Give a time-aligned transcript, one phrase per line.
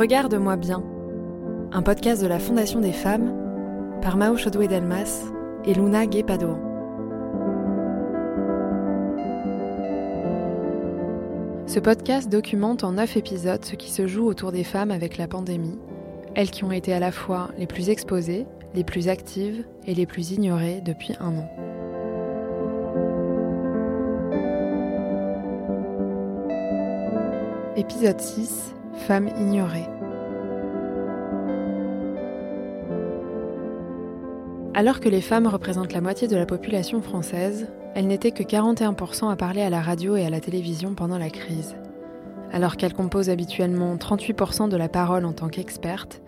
[0.00, 0.82] Regarde-moi bien,
[1.72, 3.34] un podcast de la Fondation des femmes
[4.00, 5.24] par Mao Chodoué Delmas
[5.66, 6.56] et Luna Guépado.
[11.66, 15.28] Ce podcast documente en neuf épisodes ce qui se joue autour des femmes avec la
[15.28, 15.78] pandémie,
[16.34, 20.06] elles qui ont été à la fois les plus exposées, les plus actives et les
[20.06, 21.50] plus ignorées depuis un an.
[27.76, 29.86] Épisode 6 Femmes ignorées.
[34.74, 39.30] Alors que les femmes représentent la moitié de la population française, elles n'étaient que 41%
[39.30, 41.76] à parler à la radio et à la télévision pendant la crise.
[42.52, 46.20] Alors qu'elles composent habituellement 38% de la parole en tant qu'expertes,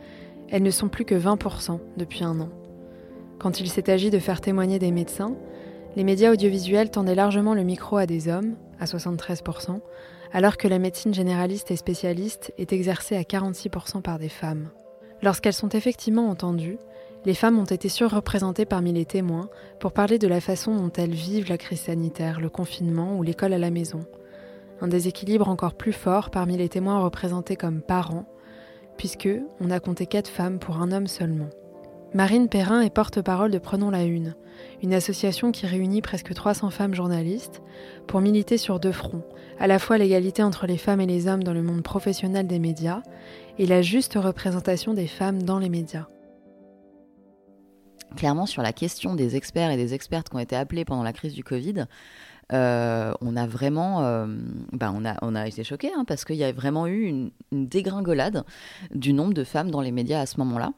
[0.49, 2.49] elles ne sont plus que 20% depuis un an.
[3.39, 5.35] Quand il s'est agi de faire témoigner des médecins,
[5.97, 9.81] les médias audiovisuels tendaient largement le micro à des hommes, à 73%,
[10.33, 14.71] alors que la médecine généraliste et spécialiste est exercée à 46% par des femmes.
[15.23, 16.79] Lorsqu'elles sont effectivement entendues,
[17.25, 21.15] les femmes ont été surreprésentées parmi les témoins pour parler de la façon dont elles
[21.15, 24.01] vivent la crise sanitaire, le confinement ou l'école à la maison.
[24.81, 28.27] Un déséquilibre encore plus fort parmi les témoins représentés comme parents,
[28.97, 29.29] puisque
[29.61, 31.51] on a compté quatre femmes pour un homme seulement.
[32.15, 34.35] Marine Perrin est porte-parole de Prenons la Une,
[34.83, 37.63] une association qui réunit presque 300 femmes journalistes
[38.07, 39.25] pour militer sur deux fronts,
[39.59, 42.59] à la fois l'égalité entre les femmes et les hommes dans le monde professionnel des
[42.59, 43.03] médias
[43.59, 46.07] et la juste représentation des femmes dans les médias.
[48.15, 51.15] Clairement, sur la question des experts et des expertes qui ont été appelés pendant la
[51.15, 51.87] crise du Covid,
[52.53, 54.27] euh, on a vraiment, euh,
[54.83, 58.45] on, a, on a été choqués hein, parce qu'il y a vraiment eu une, dégringolade
[58.95, 60.73] du nombre de femmes dans les médias à ce moment-là.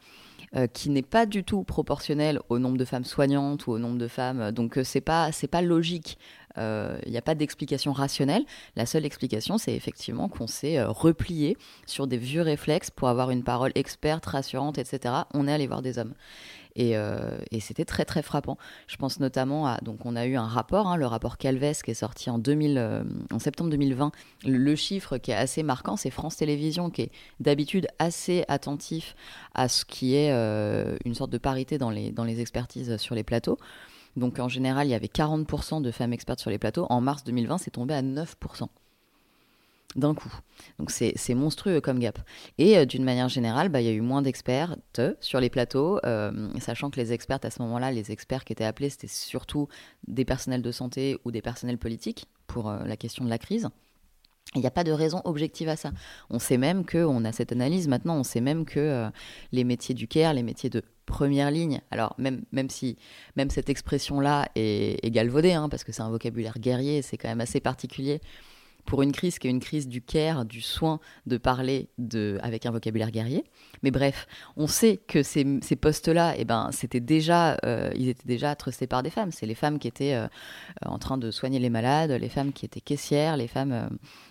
[0.56, 3.98] Euh, qui n'est pas du tout proportionnel au nombre de femmes soignantes ou au nombre
[3.98, 4.52] de femmes.
[4.52, 6.19] Donc c'est pas c'est pas logique.
[6.56, 8.44] Il n'y a pas d'explication rationnelle.
[8.76, 13.42] La seule explication, c'est effectivement qu'on s'est replié sur des vieux réflexes pour avoir une
[13.42, 15.15] parole experte, rassurante, etc.
[15.34, 16.15] On est allé voir des hommes.
[16.78, 18.58] Euh, et, c'était très très frappant.
[18.88, 21.92] Je pense notamment à donc on a eu un rapport, hein, le rapport Calves qui
[21.92, 24.10] est sorti en 2000, euh, en septembre 2020.
[24.44, 29.14] Le, chiffre qui est assez marquant, c'est France Télévisions qui est d'habitude assez attentif
[29.54, 33.14] à ce qui est euh, une sorte de parité dans les dans les expertises sur
[33.14, 33.58] les plateaux.
[34.16, 36.86] Donc en général, il y avait 40% de femmes expertes sur les plateaux.
[36.91, 38.68] En mars 2020, c'est tombé à 9%
[39.97, 40.32] d'un coup.
[40.78, 42.19] Donc c'est monstrueux comme gap.
[42.59, 44.77] Et euh, d'une manière générale, bah, il y a eu moins d'experts
[45.21, 48.65] sur les plateaux, euh, sachant que les experts à ce moment-là, les experts qui étaient
[48.65, 49.69] appelés, c'était surtout
[50.06, 53.69] des personnels de santé ou des personnels politiques pour euh, la question de la crise.
[54.54, 55.91] Il n'y a pas de raison objective à ça.
[56.31, 59.10] On sait même que, on a cette analyse maintenant, on sait même que
[59.50, 62.97] les métiers du care, les métiers de première ligne, alors même, même si
[63.34, 67.28] même cette expression-là est, est galvaudée, hein, parce que c'est un vocabulaire guerrier, c'est quand
[67.28, 68.21] même assez particulier
[68.84, 72.67] pour une crise qui est une crise du care, du soin, de parler de, avec
[72.67, 73.45] un vocabulaire guerrier.
[73.83, 78.27] Mais bref, on sait que ces, ces postes-là, eh ben, c'était déjà, euh, ils étaient
[78.27, 79.31] déjà trustés par des femmes.
[79.31, 80.27] C'est les femmes qui étaient euh,
[80.84, 83.72] en train de soigner les malades, les femmes qui étaient caissières, les femmes.
[83.72, 83.89] Euh,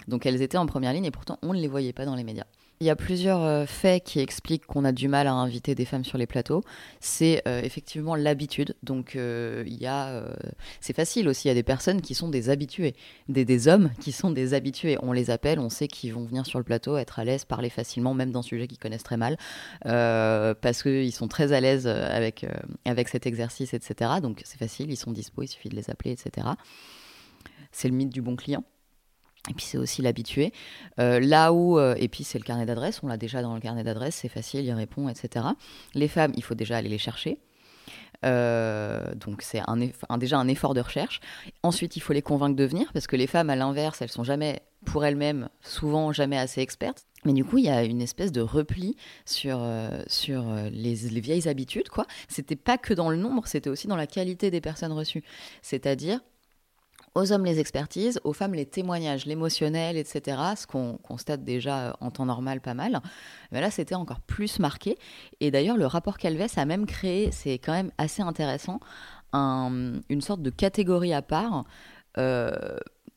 [0.07, 2.23] donc elles étaient en première ligne et pourtant on ne les voyait pas dans les
[2.23, 2.45] médias.
[2.79, 6.03] Il y a plusieurs faits qui expliquent qu'on a du mal à inviter des femmes
[6.03, 6.63] sur les plateaux.
[6.99, 8.75] C'est effectivement l'habitude.
[8.83, 10.25] Donc, il y a,
[10.81, 11.47] c'est facile aussi.
[11.47, 12.93] Il y a des personnes qui sont des habitués,
[13.29, 14.97] des, des, hommes qui sont des habitués.
[15.01, 17.69] On les appelle, on sait qu'ils vont venir sur le plateau, être à l'aise, parler
[17.69, 19.37] facilement, même dans un sujet qu'ils connaissent très mal,
[19.83, 22.45] parce qu'ils sont très à l'aise avec,
[22.85, 24.11] avec cet exercice, etc.
[24.21, 26.47] Donc, c'est facile, ils sont dispo, il suffit de les appeler, etc.
[27.71, 28.63] C'est le mythe du bon client.
[29.49, 30.53] Et puis c'est aussi l'habitué.
[30.99, 33.59] Euh, là où, euh, et puis c'est le carnet d'adresse, on l'a déjà dans le
[33.59, 35.45] carnet d'adresse, c'est facile, il répond, etc.
[35.93, 37.39] Les femmes, il faut déjà aller les chercher.
[38.23, 39.61] Euh, donc c'est
[40.17, 41.19] déjà un effort de recherche.
[41.63, 44.23] Ensuite, il faut les convaincre de venir, parce que les femmes, à l'inverse, elles sont
[44.23, 47.05] jamais, pour elles-mêmes, souvent jamais assez expertes.
[47.25, 49.65] Mais du coup, il y a une espèce de repli sur,
[50.07, 52.05] sur les, les, vieilles habitudes, quoi.
[52.27, 55.23] C'était pas que dans le nombre, c'était aussi dans la qualité des personnes reçues.
[55.61, 56.19] C'est-à-dire,
[57.15, 60.37] aux hommes les expertises, aux femmes les témoignages, l'émotionnel, etc.
[60.55, 63.01] Ce qu'on constate déjà en temps normal pas mal.
[63.51, 64.97] Mais là, c'était encore plus marqué.
[65.39, 68.79] Et d'ailleurs, le rapport Calves a même créé, c'est quand même assez intéressant,
[69.33, 71.65] une sorte de catégorie à part.
[72.17, 72.51] Euh,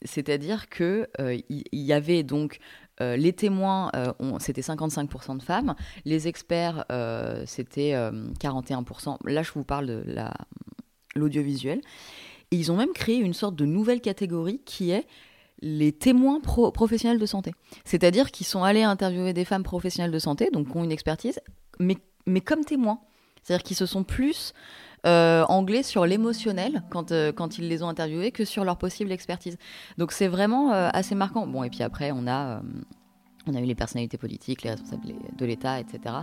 [0.03, 2.59] c'est-à-dire que euh, il y, avait donc
[3.01, 3.91] euh, les témoins,
[4.41, 5.75] c'était 55% de femmes.
[6.05, 6.85] Les experts,
[7.47, 9.17] c'était 41%.
[9.25, 10.05] Là, je vous parle de
[11.15, 11.81] l'audiovisuel.
[12.51, 15.07] Et ils ont même créé une sorte de nouvelle catégorie qui est
[15.61, 17.53] les témoins professionnels de santé.
[17.85, 21.41] C'est-à-dire qu'ils sont allés interviewer des femmes professionnelles de santé, donc qui ont une expertise,
[21.81, 21.97] mais,
[22.27, 23.01] mais comme témoins.
[23.43, 24.53] C'est-à-dire qu'ils se sont plus
[25.07, 25.45] euh,
[25.83, 29.57] sur l'émotionnel quand, euh, quand ils les ont interviewés que sur leur possible expertise.
[29.99, 31.47] Donc c'est vraiment euh, assez marquant.
[31.47, 32.61] Bon, et puis après, on a
[33.47, 35.03] On a eu les personnalités politiques, les responsables
[35.37, 36.15] de l'État, etc.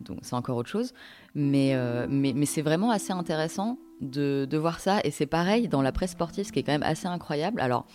[0.00, 0.92] Donc c'est encore autre chose.
[1.34, 1.76] Mais,
[2.08, 5.00] mais c'est vraiment assez intéressant de, voir ça.
[5.04, 7.60] Et c'est pareil dans la presse sportive, ce qui est quand même assez incroyable.
[7.60, 7.86] Alors,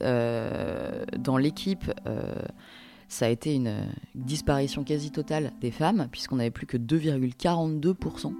[0.00, 1.92] dans l'équipe,
[3.12, 8.32] ça a été une disparition quasi totale des femmes, puisqu'on n'avait plus que 2,42%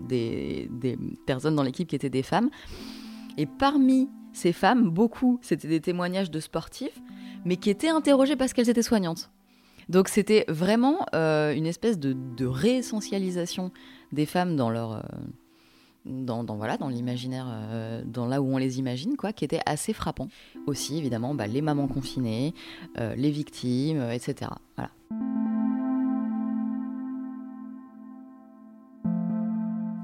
[0.00, 2.50] des, des, personnes dans l'équipe qui étaient des femmes.
[3.36, 7.00] Et parmi ces femmes, beaucoup, c'était des témoignages de sportifs,
[7.46, 9.30] mais qui étaient interrogés parce qu'elles étaient soignantes.
[9.88, 13.70] Donc c'était vraiment euh, une espèce de, réessentialisation
[14.12, 14.92] des femmes dans leur...
[14.92, 15.00] Euh,
[16.04, 20.28] dans, dans l'imaginaire, euh, dans là où on les imagine, quoi, qui était assez frappant.
[20.68, 22.54] Aussi, évidemment, bah, les mamans confinées,
[22.96, 24.52] les victimes, etc.
[24.76, 24.92] Voilà.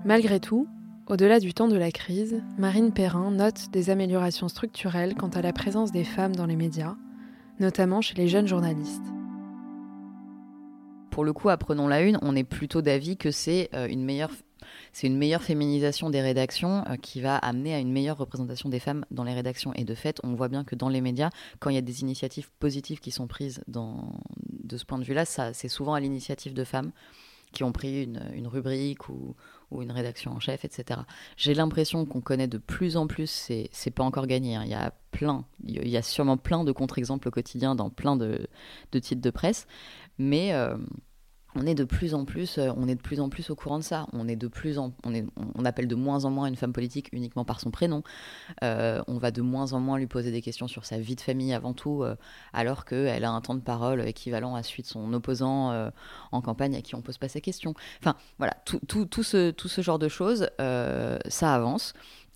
[0.05, 0.67] Malgré tout,
[1.07, 5.53] au-delà du temps de la crise, Marine Perrin note des améliorations structurelles quant à la
[5.53, 6.97] présence des femmes dans les médias,
[7.63, 9.03] notamment chez les jeunes journalistes.
[11.11, 14.31] Pour le coup, apprenons la une, on est plutôt d'avis que c'est une meilleure
[14.93, 18.79] c'est une meilleure féminisation des rédactions euh, qui va amener à une meilleure représentation des
[18.79, 19.73] femmes dans les rédactions.
[19.75, 22.03] Et de fait, on voit bien que dans les médias, quand il y a des
[22.03, 26.65] initiatives positives qui sont prises de ce point de vue-là, c'est souvent à l'initiative de
[26.65, 26.93] femmes
[27.53, 29.35] qui ont pris une, rubrique ou,
[29.81, 31.01] une rédaction en chef, etc.
[31.37, 33.31] J'ai l'impression qu'on connaît de plus en plus,
[33.71, 34.63] c'est pas encore gagné, hein.
[34.65, 38.17] il y a plein, il y a sûrement plein de contre-exemples au quotidien dans plein
[38.17, 38.49] de,
[38.91, 39.67] titres de presse,
[40.19, 40.53] mais...
[40.53, 40.77] Euh,
[41.55, 43.79] on est de plus en plus, euh, on est de plus en plus au courant
[43.79, 44.07] de ça.
[44.13, 44.93] On est de plus on,
[45.65, 48.03] appelle de moins en moins une femme politique uniquement par son prénom.
[48.63, 51.21] Euh, on va de moins en moins lui poser des questions sur sa vie de
[51.21, 52.17] famille avant tout, euh,
[52.53, 55.91] alors qu'elle a un temps de parole équivalent à celui de son opposant
[56.33, 57.75] en campagne à qui on pose pas ces questions.
[58.01, 61.93] Enfin, voilà, tout, tout, tout, ce, tout ce genre de choses, ça avance.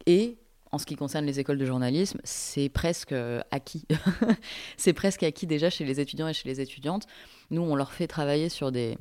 [0.06, 0.38] Et
[0.72, 3.14] en ce qui concerne les écoles de journalisme, c'est presque
[3.50, 3.86] acquis.
[4.76, 7.06] c'est presque acquis déjà chez les étudiants et chez les étudiantes.
[7.50, 8.98] Nous, on leur fait travailler sur des,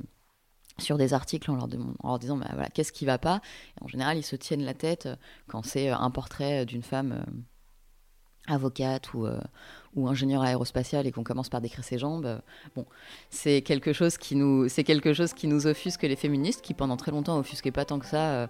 [0.78, 3.40] sur des articles en leur, disant bah, voilà, qu'est-ce qui va pas?
[3.80, 5.16] en général, ils se tiennent la tête euh,
[5.48, 9.26] quand c'est euh, un portrait d'une femme euh, avocate ou,
[9.96, 12.40] ou ingénieur aérospatial et qu'on commence par décrire ses jambes.
[12.74, 12.86] bon,
[13.30, 16.96] c'est quelque chose qui nous, c'est quelque chose qui nous offusque les féministes, qui pendant
[16.96, 18.48] très longtemps offusquaient pas tant que ça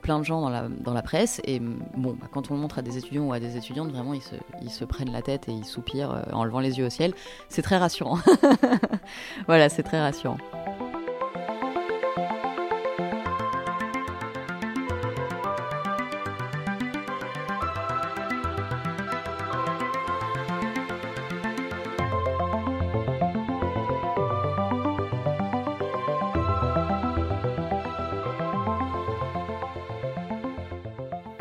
[0.00, 1.40] plein de gens dans la, dans la presse.
[1.44, 4.14] Et bon, bah, quand on le montre à des étudiants ou à des étudiantes, vraiment,
[4.14, 6.90] ils se, ils se prennent la tête et ils soupirent en levant les yeux au
[6.90, 7.14] ciel.
[7.48, 8.18] C'est très rassurant.
[9.46, 10.38] voilà, c'est très rassurant.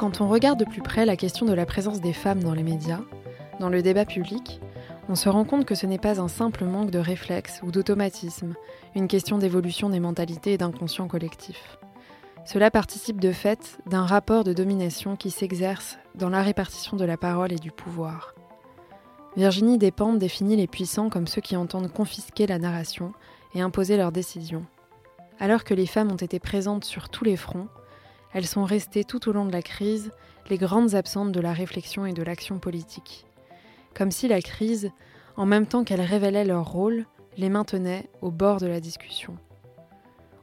[0.01, 2.63] Quand on regarde de plus près la question de la présence des femmes dans les
[2.63, 3.01] médias,
[3.59, 4.59] dans le débat public,
[5.09, 8.55] on se rend compte que ce n'est pas un simple manque de réflexe ou d'automatisme,
[8.95, 11.77] une question d'évolution des mentalités et d'inconscient collectif.
[12.45, 17.17] Cela participe de fait d'un rapport de domination qui s'exerce dans la répartition de la
[17.17, 18.33] parole et du pouvoir.
[19.37, 23.13] Virginie Despentes définit les puissants comme ceux qui entendent confisquer la narration
[23.53, 24.65] et imposer leurs décisions.
[25.39, 27.67] Alors que les femmes ont été présentes sur tous les fronts,
[28.33, 30.11] elles sont restées tout au long de la crise
[30.49, 33.25] les grandes absentes de la réflexion et de l'action politique.
[33.93, 34.91] Comme si la crise,
[35.37, 37.05] en même temps qu'elle révélait leur rôle,
[37.37, 39.37] les maintenait au bord de la discussion.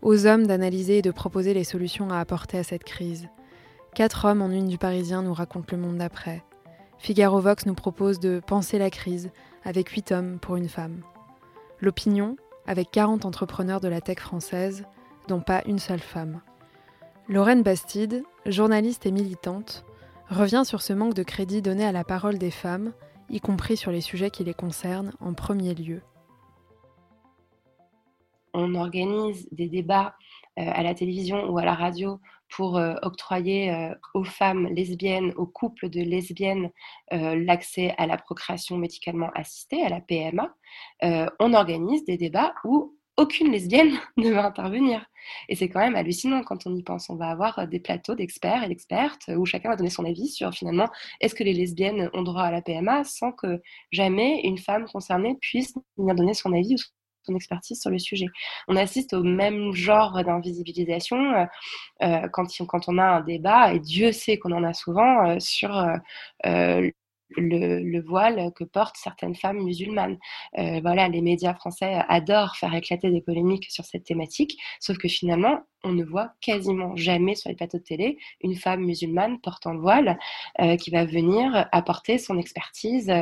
[0.03, 3.29] Aux hommes d'analyser et de proposer les solutions à apporter à cette crise.
[3.95, 6.45] Quatre hommes en une du Parisien nous racontent le monde d'après.
[6.99, 9.31] Figaro Vox nous propose de penser la crise
[9.65, 11.03] avec huit hommes pour une femme.
[11.81, 12.37] L'opinion
[12.67, 14.85] avec 40 entrepreneurs de la tech française,
[15.27, 16.43] dont pas une seule femme.
[17.31, 19.85] Lorraine Bastide, journaliste et militante,
[20.31, 22.95] revient sur ce manque de crédit donné à la parole des femmes,
[23.29, 26.01] y compris sur les sujets qui les concernent en premier lieu.
[28.55, 30.15] On organise des débats
[30.59, 32.19] euh, à la télévision ou à la radio
[32.57, 36.71] pour euh, octroyer euh, aux femmes lesbiennes, aux couples de lesbiennes,
[37.13, 40.55] l'accès à la procréation médicalement assistée, à la PMA.
[41.41, 45.05] on organise des débats où aucune lesbienne ne va intervenir.
[45.51, 47.11] Et c'est quand même hallucinant quand on y pense.
[47.11, 50.29] On va avoir euh, des plateaux d'experts et d'expertes où chacun va donner son avis
[50.29, 50.89] sur finalement
[51.21, 53.61] est-ce que les lesbiennes ont droit à la PMA sans que
[53.93, 56.79] jamais une femme concernée puisse venir donner son avis ou
[57.25, 58.27] son expertise sur le sujet.
[58.69, 61.45] On assiste au même genre d'invisibilisation euh,
[62.03, 65.71] euh, quand, quand on a un débat, et Dieu sait qu'on en a souvent, sur
[67.37, 70.19] le, voile que portent certaines femmes musulmanes.
[70.59, 75.09] Euh, voilà, les médias français adorent faire éclater des polémiques sur cette thématique, sauf que
[75.09, 79.73] finalement, on ne voit quasiment jamais sur les plateaux de télé une femme musulmane portant
[79.73, 80.19] le voile
[80.61, 83.13] euh, qui va venir apporter son expertise,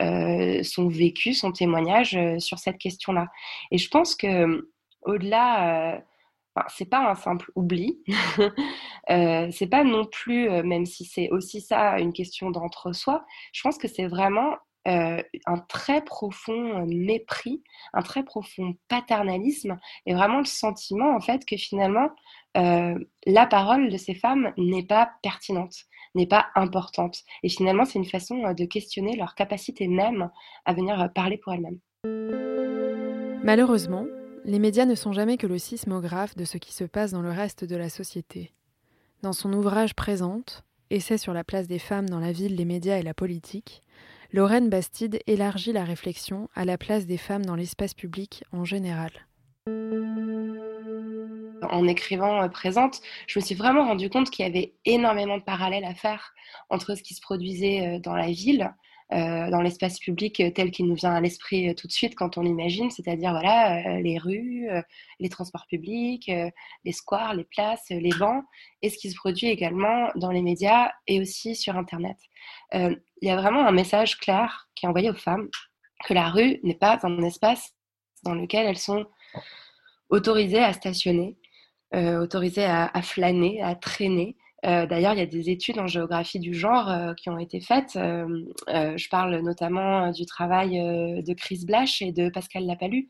[0.00, 3.26] euh, son vécu, son témoignage sur cette question-là.
[3.72, 4.68] Et je pense que
[5.02, 6.02] au-delà
[6.68, 8.02] c'est pas un simple oubli.
[9.10, 13.62] euh, c'est pas non plus, euh, même si c'est aussi ça une question d'entre-soi, je
[13.62, 17.62] pense que c'est vraiment euh, un très profond euh, mépris,
[17.92, 22.08] un très profond paternalisme et vraiment le sentiment en fait que finalement
[22.54, 25.84] la parole de ces femmes n'est pas pertinente,
[26.16, 27.18] n'est pas importante.
[27.44, 30.28] Et finalement, c'est une façon de questionner leur capacité même
[30.64, 31.78] à venir parler pour elles-mêmes.
[33.44, 34.06] Malheureusement,
[34.44, 37.30] les médias ne sont jamais que le sismographe de ce qui se passe dans le
[37.30, 38.52] reste de la société.
[39.22, 42.98] Dans son ouvrage Présente, Essai sur la place des femmes dans la ville, les médias
[42.98, 43.82] et la politique,
[44.32, 49.10] Lorraine Bastide élargit la réflexion à la place des femmes dans l'espace public en général.
[51.70, 55.42] En écrivant euh, Présente, je me suis vraiment rendu compte qu'il y avait énormément de
[55.42, 56.32] parallèles à faire
[56.70, 58.72] entre ce qui se produisait euh, dans la ville,
[59.10, 62.36] dans l'espace public euh, tel qu'il nous vient à l'esprit euh, tout de suite quand
[62.36, 64.68] on l'imagine, c'est-à-dire voilà, les rues,
[65.18, 66.30] les transports publics,
[66.84, 68.44] les squares, les places, les bancs,
[68.82, 72.16] et ce qui se produit également dans les médias et aussi sur Internet.
[72.72, 75.48] Il y a vraiment un message clair qui est envoyé aux femmes
[76.04, 77.74] que la rue n'est pas un espace
[78.24, 79.06] dans lequel elles sont
[80.10, 81.36] autorisées à stationner,
[81.94, 84.36] autorisées à flâner, à traîner,
[84.66, 87.60] euh, d'ailleurs, il y a des études en géographie du genre euh, qui ont été
[87.60, 87.96] faites.
[87.96, 93.08] Euh, je parle notamment du travail de Chris Blash et de Pascal Lapalu,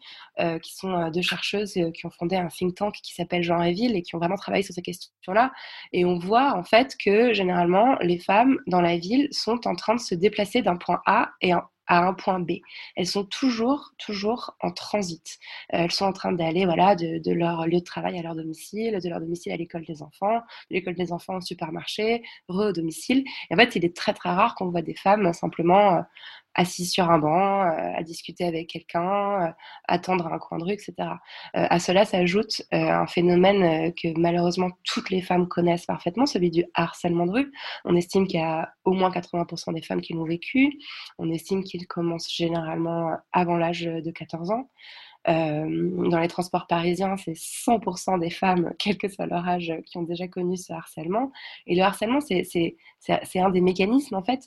[0.62, 3.96] qui sont deux chercheuses qui ont fondé un think tank qui s'appelle Genre et Ville
[3.96, 5.52] et qui ont vraiment travaillé sur ces questions-là.
[5.92, 9.94] Et on voit en fait que généralement, les femmes dans la ville sont en train
[9.94, 12.52] de se déplacer d'un point A et un à un point B.
[12.96, 15.38] Elles sont toujours, toujours en transit.
[15.74, 19.00] Euh, elles sont en train d'aller voilà, de, leur lieu de travail à leur domicile,
[19.02, 20.38] de leur domicile à l'école des enfants,
[20.70, 23.24] de l'école des enfants au supermarché, re au domicile.
[23.50, 26.02] Et en fait, il est très très rare qu'on voit des femmes simplement euh,
[26.58, 29.52] assis sur un banc, euh, à discuter avec quelqu'un, euh,
[29.86, 30.92] attendre un coin de rue, etc.
[30.98, 36.64] Euh, à cela s'ajoute un phénomène que malheureusement toutes les femmes connaissent parfaitement, celui du
[36.74, 37.52] harcèlement de rue.
[37.84, 40.78] On estime qu'il y a au moins 80% des femmes qui l'ont vécu.
[41.18, 44.68] On estime qu'il commence généralement avant l'âge de 14 ans.
[45.26, 50.02] dans les transports parisiens, c'est 100% des femmes, quel que soit leur âge, qui ont
[50.02, 51.30] déjà connu ce harcèlement.
[51.66, 52.76] Et le harcèlement, c'est
[53.36, 54.40] un des mécanismes, en fait,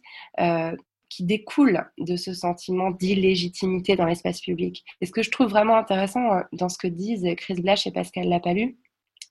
[1.11, 4.85] qui découle de ce sentiment d'illégitimité dans l'espace public.
[5.01, 7.91] Et ce que je trouve vraiment intéressant euh, dans ce que disent Chris Blash et
[7.91, 8.77] Pascal Lapalu,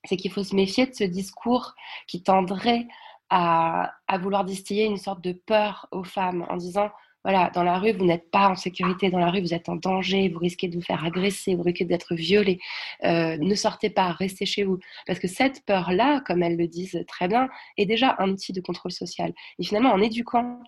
[0.05, 1.73] c'est qu'il faut se méfier de ce discours
[2.07, 2.87] qui tendrait
[3.29, 6.89] à, vouloir distiller une sorte de peur aux femmes en disant
[7.23, 9.75] voilà, dans la rue, vous n'êtes pas en sécurité, dans la rue, vous êtes en
[9.75, 12.59] danger, vous risquez de vous faire agresser, vous risquez d'être violé.
[13.03, 14.79] Euh, ne sortez pas, restez chez vous.
[15.05, 17.47] Parce que cette peur-là, comme elles le disent très bien,
[17.77, 19.33] est déjà un outil de contrôle social.
[19.59, 20.59] Et finalement, en éduquant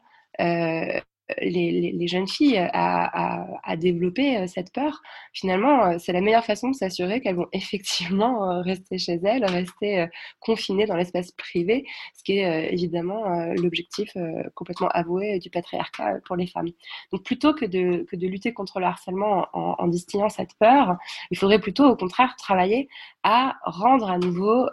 [1.31, 5.01] euh, les, jeunes filles à, développer euh, cette peur,
[5.33, 10.07] finalement, euh, c'est la meilleure façon de s'assurer qu'elles vont effectivement rester chez elles, rester
[10.39, 11.85] confinées dans l'espace privé,
[12.15, 14.15] ce qui est évidemment l'objectif
[14.55, 16.69] complètement avoué du patriarcat pour les femmes.
[17.11, 20.97] Donc plutôt que de, que de lutter contre le harcèlement en, en, distillant cette peur,
[21.31, 22.89] il faudrait plutôt au contraire travailler
[23.23, 24.67] à rendre à nouveau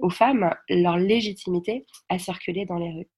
[0.00, 3.08] aux femmes leur légitimité à circuler dans les rues.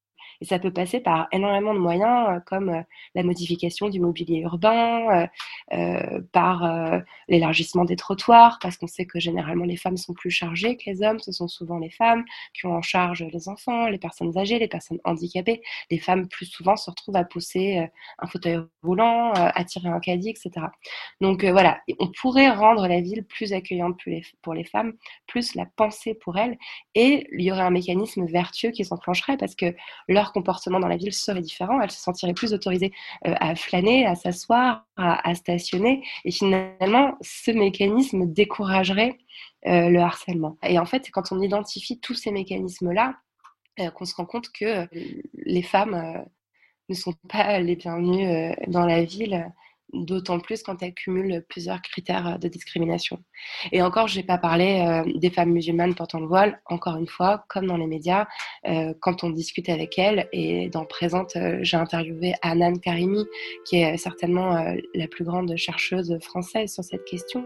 [0.43, 2.83] Et ça peut passer par énormément de moyens, euh, comme euh,
[3.15, 5.29] la modification du mobilier urbain,
[5.73, 6.69] euh, par
[7.29, 11.03] l'élargissement des trottoirs, parce qu'on sait que généralement les femmes sont plus chargées que les
[11.03, 11.21] hommes.
[11.21, 14.67] Ce sont souvent les femmes qui ont en charge les enfants, les personnes âgées, les
[14.67, 15.63] personnes handicapées.
[15.91, 17.87] Les femmes, plus souvent, se retrouvent à pousser
[18.19, 20.51] un fauteuil roulant, à tirer un caddie, etc.
[21.21, 24.01] Donc voilà, on pourrait rendre la ville plus accueillante
[24.43, 24.95] pour les femmes,
[25.29, 26.59] plus la penser pour elles,
[26.95, 29.75] et il y aurait un mécanisme vertueux qui s'enclencherait parce que
[30.09, 31.81] leur comportement dans la ville serait différent.
[31.81, 32.93] Elles se sentiraient plus autorisées
[33.27, 36.05] euh, à flâner, à s'asseoir, à, stationner.
[36.25, 39.19] Et finalement, ce mécanisme découragerait
[39.67, 40.57] euh, le harcèlement.
[40.63, 43.15] Et en fait, quand on identifie tous ces mécanismes-là
[43.81, 44.87] euh, qu'on se rend compte que
[45.35, 46.25] les femmes
[46.89, 49.51] ne sont pas les bienvenues dans la ville
[49.93, 53.23] d'autant plus quand elles cumulent plusieurs critères de discrimination.
[53.73, 57.07] Et encore, je n'ai pas parlé euh, des femmes musulmanes portant le voile, encore une
[57.07, 58.27] fois, comme dans les médias,
[58.67, 63.25] euh, quand on discute avec elles, et dans Présente, euh, j'ai interviewé Anan Karimi,
[63.65, 67.45] qui est certainement la plus grande chercheuse française sur cette question.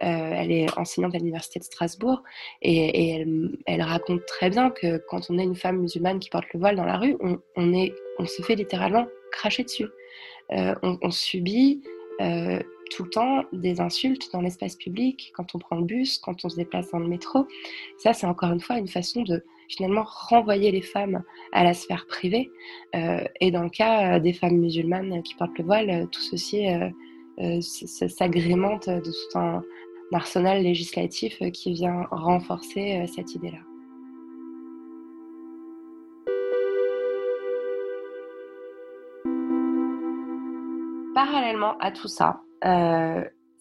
[0.00, 2.22] elle est enseignante à l'université de Strasbourg
[2.62, 3.24] et,
[3.66, 6.76] elle, raconte très bien que quand on est une femme musulmane qui porte le voile
[6.76, 7.16] dans la rue,
[7.56, 9.88] on se fait littéralement cracher dessus.
[10.50, 11.82] on, subit
[12.90, 16.48] tout le temps des insultes dans l'espace public, quand on prend le bus, quand on
[16.48, 17.46] se déplace dans le métro.
[17.98, 21.22] Ça, c'est encore une fois une façon de finalement renvoyer les femmes
[21.52, 22.50] à la sphère privée.
[22.94, 26.20] Euh, et dans le cas euh, des femmes musulmanes qui portent le voile, euh, tout
[26.20, 26.66] ceci
[27.60, 29.62] s'agrémente de tout un
[30.12, 33.58] arsenal législatif qui vient renforcer cette idée-là.
[41.54, 42.40] Parallèlement à tout ça,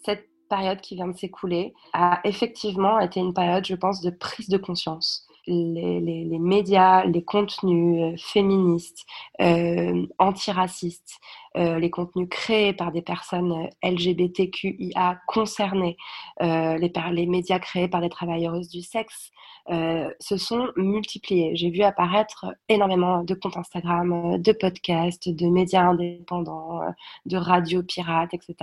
[0.03, 4.49] cette période qui vient de s'écouler a effectivement été une période, je pense, de prise
[4.49, 5.27] de conscience.
[5.45, 9.05] Les, médias, les contenus euh, féministes,
[9.41, 11.19] euh, antiracistes,
[11.57, 15.97] euh, les contenus créés par des personnes LGBTQIA concernées,
[16.39, 19.31] les, les, médias créés par des travailleuses du sexe,
[19.69, 21.55] se sont multipliés.
[21.55, 26.81] J'ai vu apparaître énormément de comptes Instagram, de podcasts, de médias indépendants,
[27.25, 28.55] de radios pirates, etc.,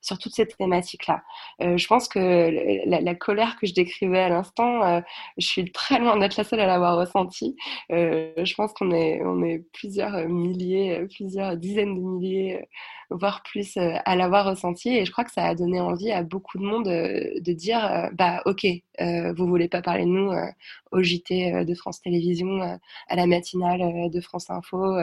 [0.00, 1.22] sur toutes ces thématiques-là.
[1.60, 2.50] je pense que
[2.86, 5.02] la, colère que je décrivais à l'instant,
[5.36, 7.56] je suis très loin d'être la seule à l'avoir ressenti.
[7.90, 12.11] Euh, je pense qu'on est, on est plusieurs milliers, plusieurs dizaines de milliers,
[13.10, 14.90] voire plus, à l'avoir ressenti.
[14.90, 18.42] Et je crois que ça a donné envie à beaucoup de monde de dire, bah
[18.46, 18.66] ok,
[19.00, 20.32] vous voulez pas parler de nous
[20.90, 22.60] au JT de France Télévisions,
[23.08, 24.96] à la matinale de France Info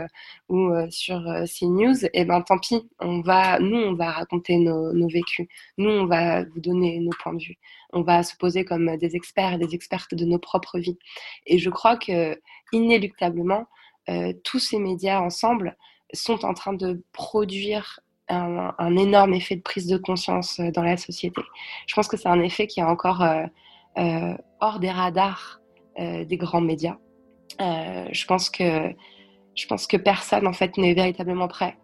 [0.50, 2.06] ou sur CNews.
[2.14, 5.48] Et ben tant pis, on va, nous on va raconter nos, vécus.
[5.78, 7.58] Nous on va vous donner nos points de vue.
[7.94, 11.00] On va se poser comme des experts et des expertes de nos propres vies.
[11.46, 12.40] Et je crois que
[12.72, 13.68] inéluctablement,
[14.10, 15.78] euh, tous ces médias ensemble
[16.14, 20.98] sont en train de produire un, énorme effet de prise de conscience euh, dans la
[20.98, 21.42] société.
[21.88, 25.60] Je pense que c'est un effet qui est encore euh, hors des radars
[25.98, 26.96] des grands médias.
[27.60, 28.94] je pense que
[29.54, 31.76] je pense que personne en fait n'est véritablement prêt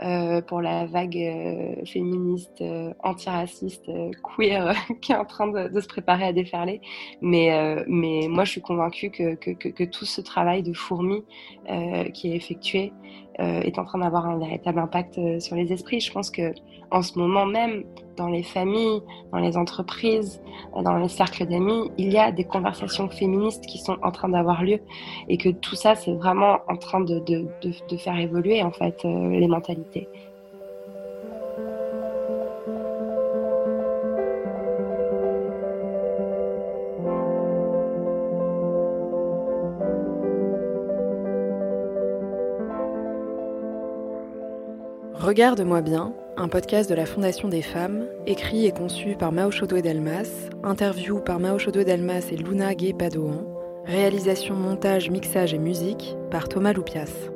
[0.00, 3.90] euh, pour la vague euh, féministe, euh, antiraciste,
[4.22, 6.80] queer qui est en train de, se préparer à déferler.
[7.20, 11.24] Mais, mais moi, je suis convaincue que, que, que, tout ce travail de fourmi
[12.14, 12.92] qui est effectué
[13.38, 16.00] est en train d'avoir un véritable impact sur les esprits.
[16.00, 16.52] Je pense que
[16.90, 17.84] en ce moment même,
[18.16, 19.00] dans les familles,
[19.32, 20.42] dans les entreprises,
[20.74, 24.64] dans les cercles d'amis, il y a des conversations féministes qui sont en train d'avoir
[24.64, 24.80] lieu
[25.28, 27.22] et que tout ça, c'est vraiment en train de,
[27.98, 30.08] faire évoluer en fait euh, les mentalités.
[45.38, 49.80] Regarde-moi bien, un podcast de la Fondation des femmes, écrit et conçu par Mao Chodo
[49.80, 53.46] Delmas, interview par Mao Chodo Delmas et Luna Gay Padoan,
[53.84, 57.30] réalisation, montage, mixage et musique par Thomas Loupias.